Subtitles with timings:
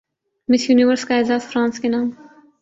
[0.49, 2.09] مس Universe کا اعزاز France کے نام